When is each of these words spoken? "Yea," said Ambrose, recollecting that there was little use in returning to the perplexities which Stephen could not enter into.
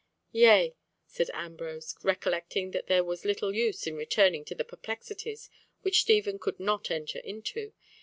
"Yea," 0.31 0.73
said 1.05 1.29
Ambrose, 1.31 1.95
recollecting 2.01 2.71
that 2.71 2.87
there 2.87 3.03
was 3.03 3.23
little 3.23 3.53
use 3.53 3.85
in 3.85 3.93
returning 3.93 4.43
to 4.43 4.55
the 4.55 4.65
perplexities 4.65 5.47
which 5.83 6.01
Stephen 6.01 6.39
could 6.39 6.59
not 6.59 6.89
enter 6.89 7.19
into. 7.19 7.71